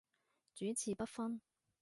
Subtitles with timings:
[0.55, 1.39] 主次不分